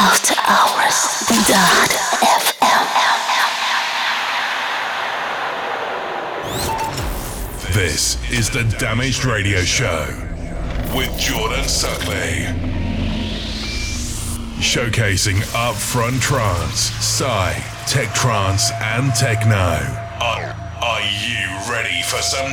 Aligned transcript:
After 0.00 0.34
Hours. 0.46 1.26
Dot 1.48 1.90
FM. 2.22 2.86
This 7.74 8.16
is 8.30 8.48
the 8.48 8.62
Damaged 8.78 9.24
Radio 9.24 9.58
Show 9.62 10.06
with 10.94 11.18
Jordan 11.18 11.64
Suckley. 11.64 12.46
Showcasing 14.60 15.40
upfront 15.52 16.20
trance, 16.20 16.78
psy, 17.04 17.54
tech 17.88 18.14
trance, 18.14 18.70
and 18.80 19.12
techno. 19.16 19.80
Are, 20.20 20.54
are 20.80 21.00
you 21.00 21.72
ready 21.72 22.02
for 22.02 22.22
some 22.22 22.52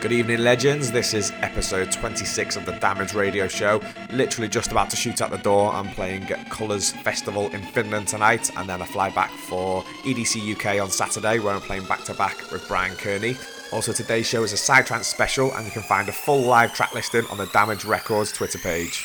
Good 0.00 0.12
evening, 0.12 0.38
legends. 0.38 0.92
This 0.92 1.12
is 1.12 1.32
episode 1.42 1.90
26 1.90 2.54
of 2.54 2.64
the 2.64 2.70
Damaged 2.74 3.14
Radio 3.14 3.48
Show. 3.48 3.82
Literally 4.12 4.46
just 4.48 4.70
about 4.70 4.90
to 4.90 4.96
shoot 4.96 5.20
out 5.20 5.32
the 5.32 5.38
door. 5.38 5.72
I'm 5.72 5.88
playing 5.88 6.30
at 6.30 6.48
Colours 6.48 6.92
Festival 6.92 7.48
in 7.48 7.62
Finland 7.62 8.06
tonight, 8.06 8.48
and 8.56 8.68
then 8.68 8.80
I 8.80 8.86
fly 8.86 9.10
back 9.10 9.32
for 9.32 9.82
EDC 10.04 10.54
UK 10.54 10.80
on 10.80 10.88
Saturday, 10.88 11.40
where 11.40 11.52
I'm 11.52 11.60
playing 11.60 11.86
back 11.86 12.04
to 12.04 12.14
back 12.14 12.48
with 12.52 12.68
Brian 12.68 12.94
Kearney. 12.94 13.36
Also, 13.72 13.92
today's 13.92 14.28
show 14.28 14.44
is 14.44 14.52
a 14.52 14.56
Psytrance 14.56 15.04
special, 15.04 15.52
and 15.54 15.66
you 15.66 15.72
can 15.72 15.82
find 15.82 16.08
a 16.08 16.12
full 16.12 16.42
live 16.42 16.72
track 16.72 16.94
listing 16.94 17.26
on 17.32 17.36
the 17.36 17.46
Damaged 17.46 17.84
Records 17.84 18.30
Twitter 18.30 18.58
page. 18.58 19.04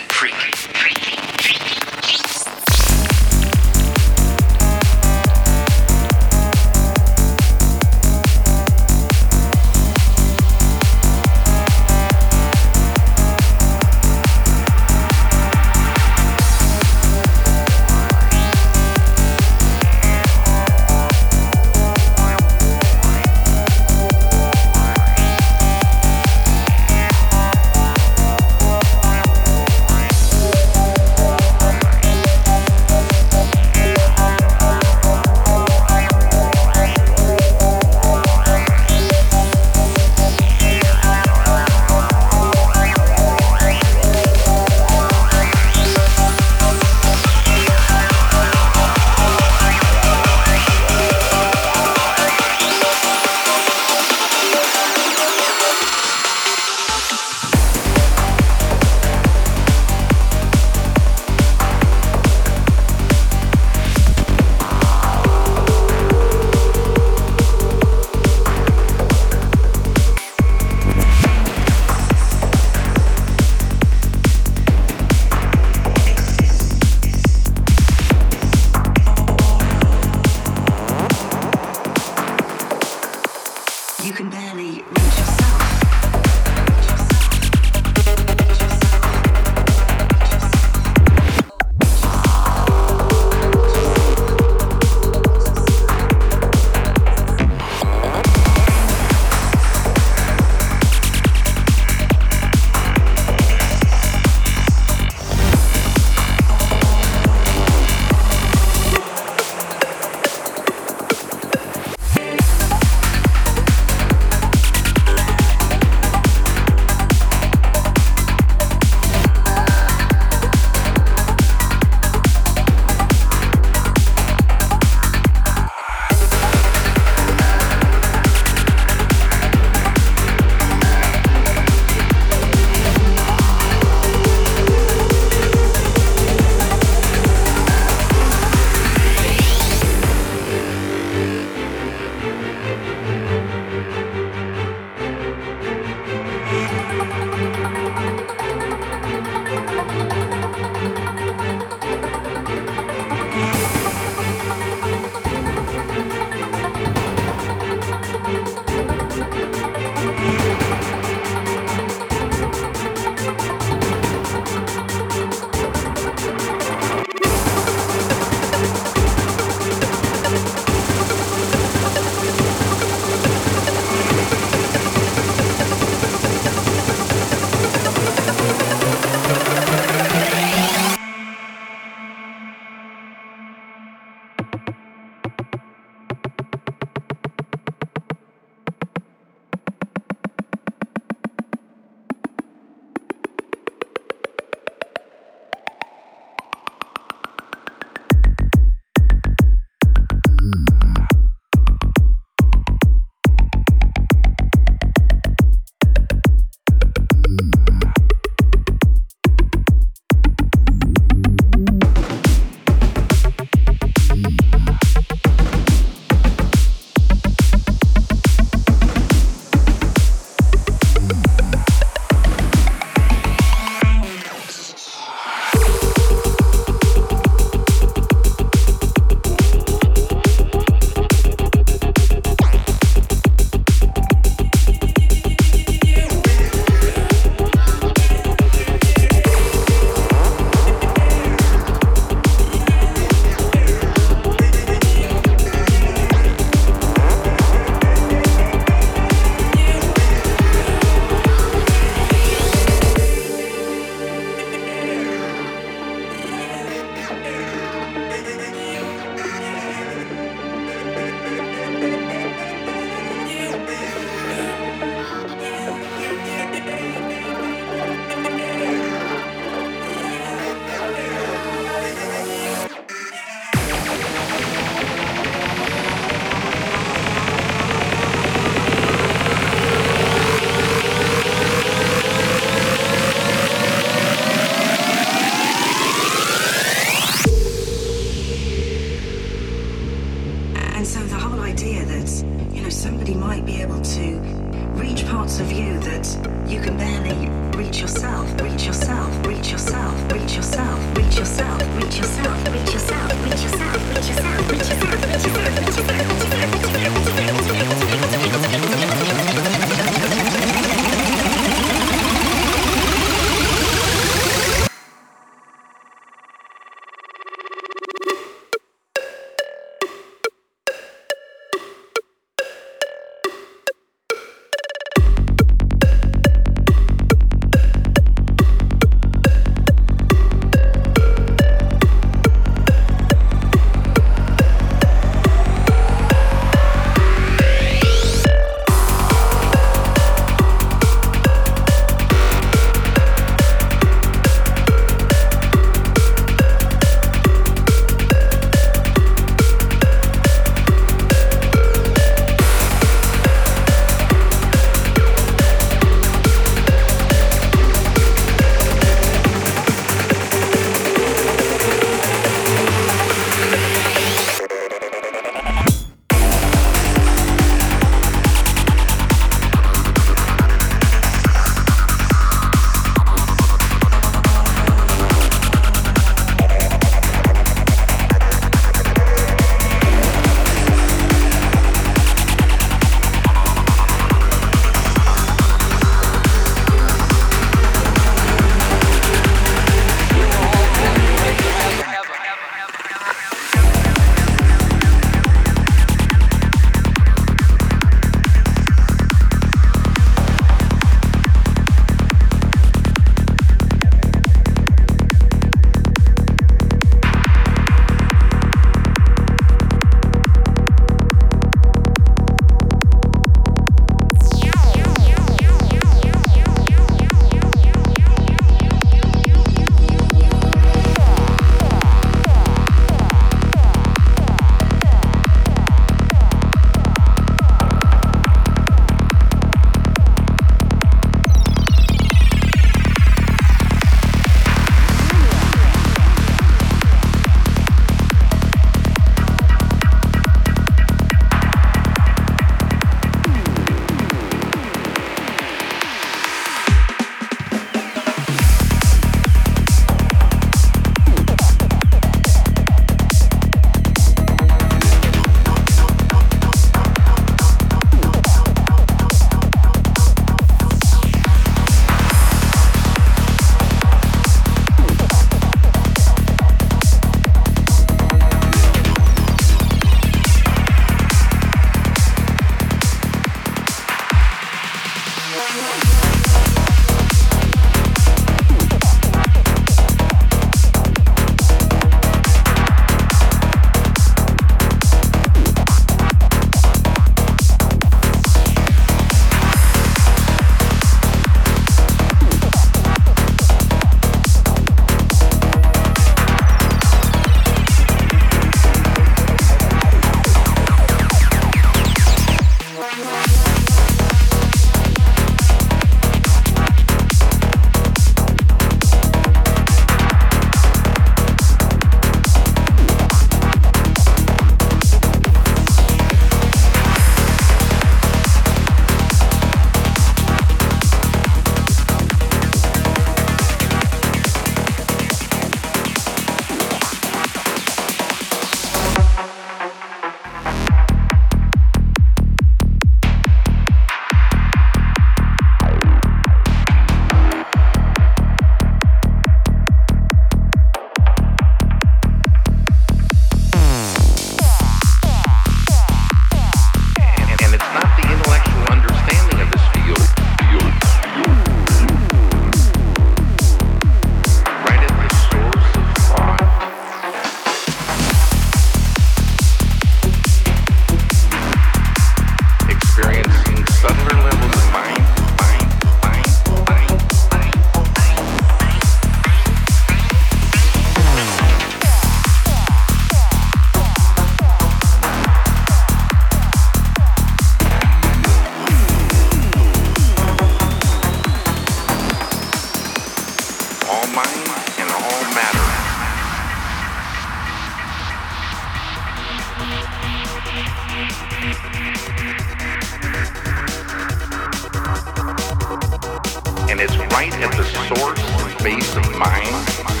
mind. 599.51 600.00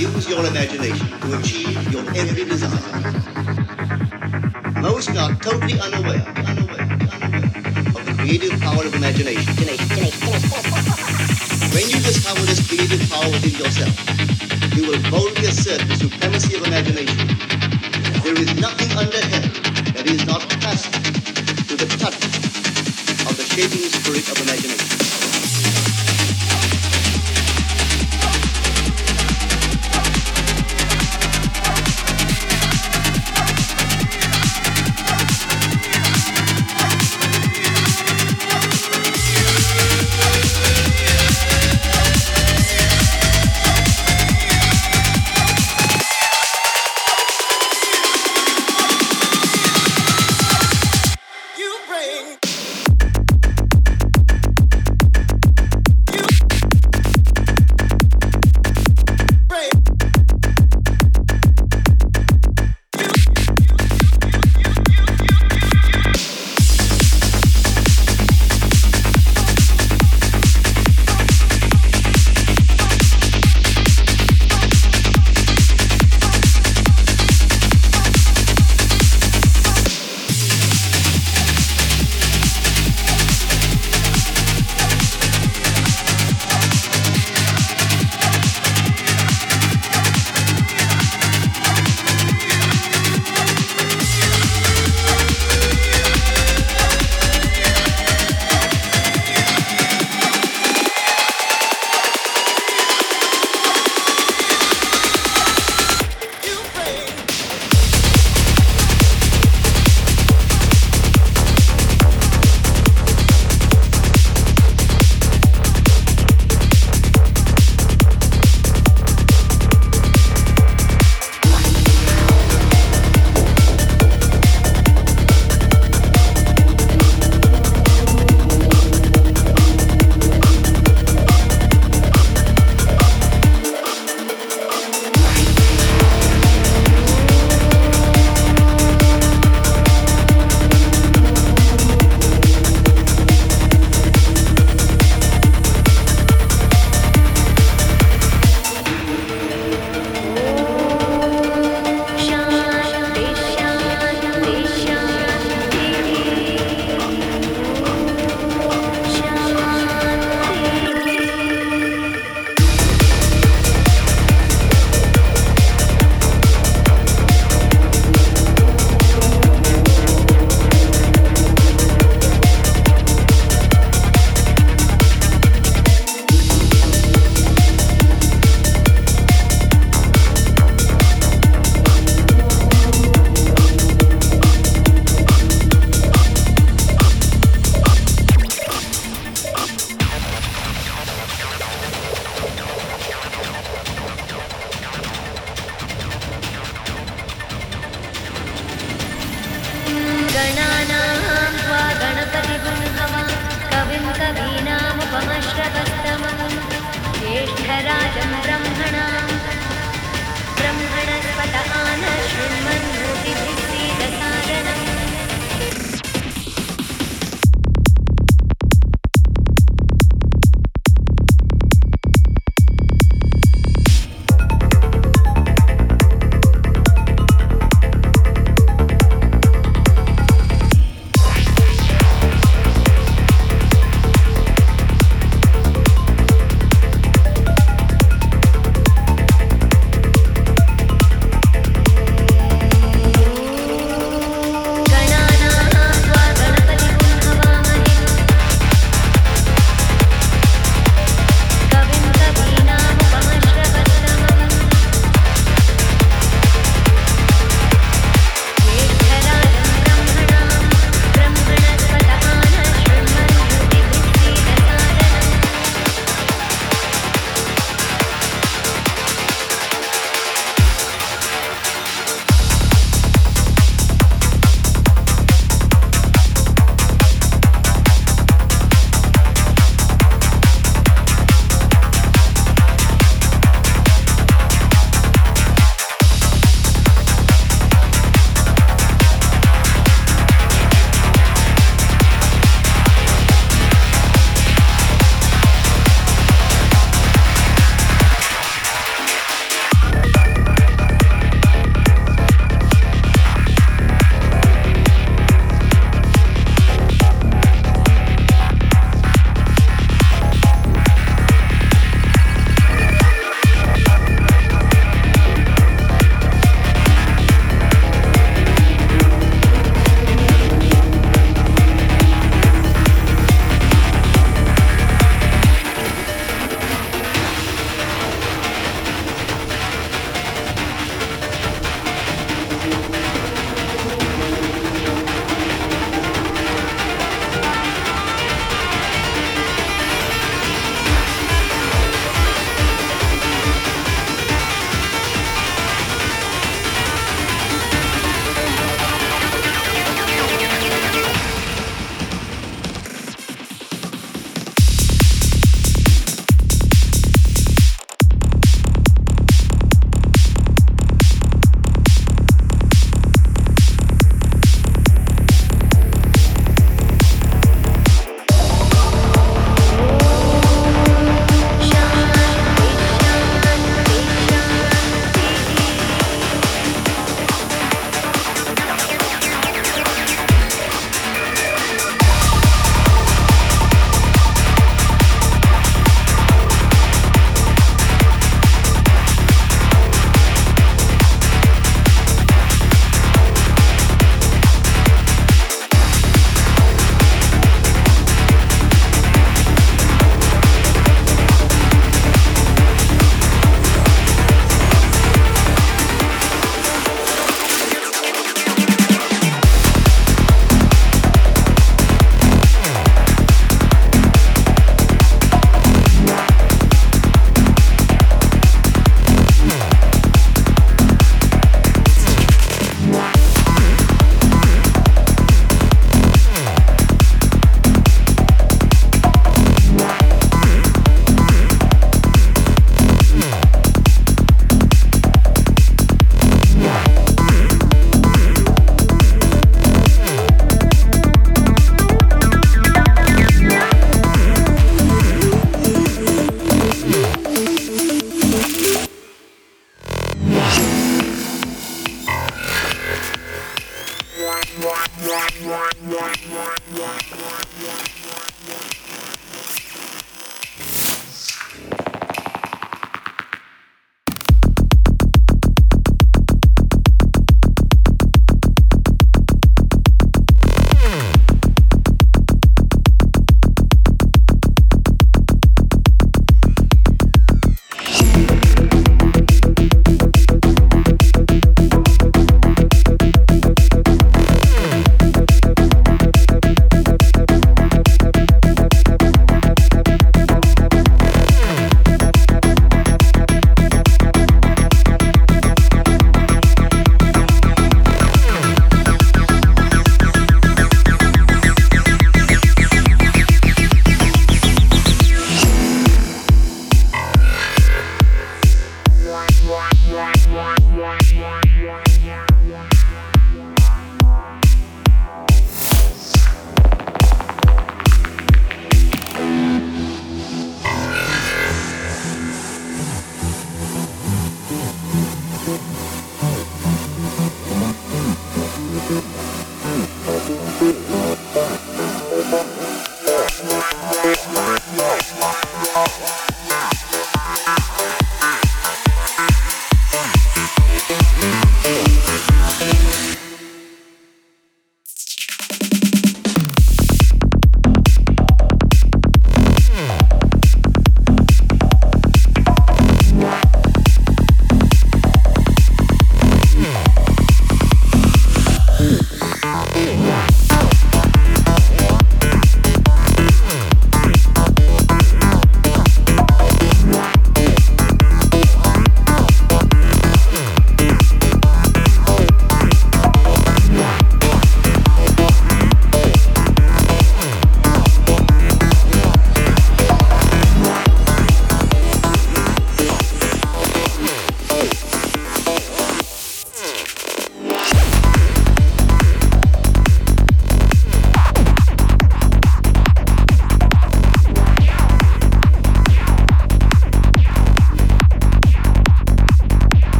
Use 0.00 0.30
your 0.30 0.46
imagination 0.46 1.08
to 1.20 1.38
achieve 1.38 1.92
your 1.92 2.02
every 2.16 2.44
desire. 2.46 2.70
Most 4.80 5.10
are 5.10 5.34
totally 5.36 5.78
unaware, 5.78 6.24
unaware, 6.48 6.88
unaware 7.12 7.44
of 7.44 8.02
the 8.06 8.14
creative 8.18 8.58
power 8.60 8.86
of 8.86 8.94
imagination. 8.94 9.52
When 11.74 11.84
you 11.92 12.00
discover 12.00 12.40
this 12.46 12.66
creative 12.66 13.10
power 13.10 13.28
within 13.28 13.54
yourself, 13.60 13.94
you 14.74 14.88
will 14.88 15.02
boldly 15.10 15.44
assert 15.44 15.86
the 15.86 15.96
supremacy 15.96 16.56
of 16.56 16.66
imagination. 16.66 17.09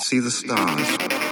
could 0.00 0.06
see 0.06 0.18
the 0.20 0.30
stars. 0.30 1.29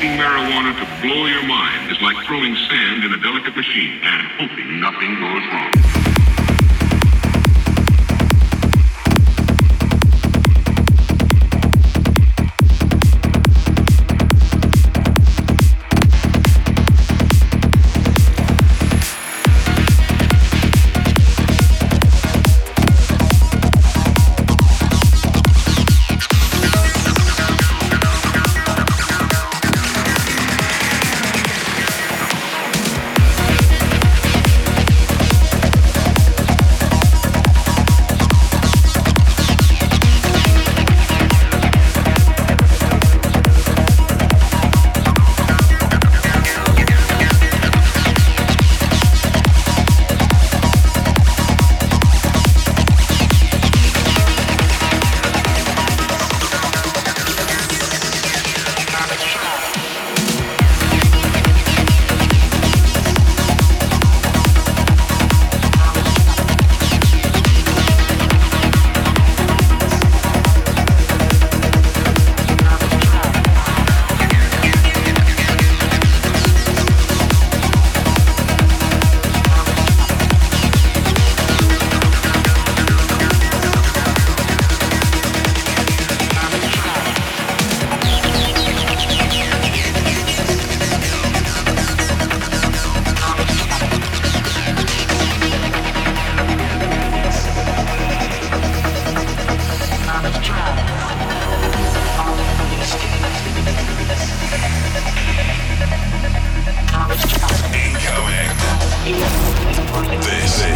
Smoking 0.00 0.18
marijuana 0.18 0.72
to 0.78 1.02
blow 1.06 1.26
your 1.26 1.42
mind 1.46 1.90
is 1.90 2.00
like 2.00 2.16
throwing 2.24 2.56
sand 2.56 3.04
in 3.04 3.12
a 3.12 3.18
delicate 3.18 3.54
machine 3.54 4.00
and 4.02 4.26
hoping 4.38 4.80
nothing 4.80 5.14
goes 5.20 5.42
wrong. 5.52 5.99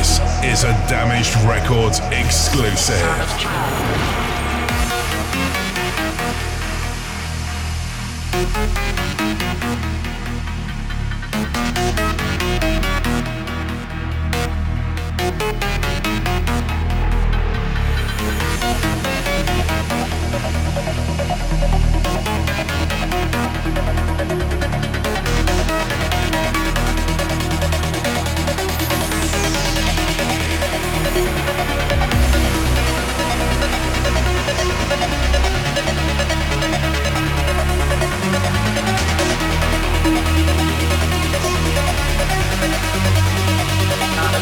This 0.05 0.21
is 0.45 0.65
a 0.65 0.73
Damaged 0.87 1.35
Records 1.47 2.01
exclusive. 2.13 3.01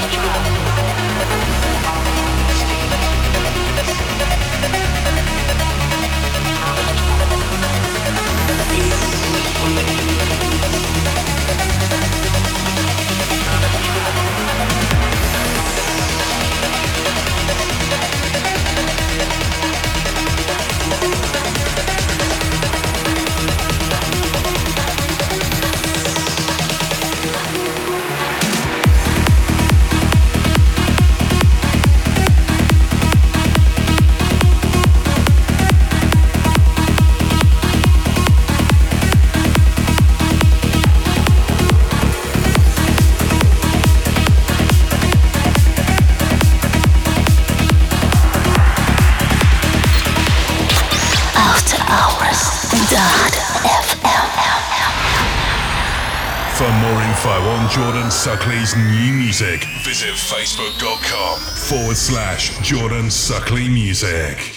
Let's 0.03 0.17
go. 0.47 0.52
On 57.53 57.69
Jordan 57.69 58.11
Suckley's 58.11 58.75
new 58.77 59.13
music, 59.13 59.65
visit 59.85 60.15
facebook.com 60.15 61.39
forward 61.39 61.97
slash 61.97 62.59
Jordan 62.61 63.07
Suckley 63.07 63.71
Music. 63.71 64.52